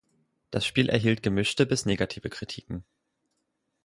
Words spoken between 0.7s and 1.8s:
erhielt gemischte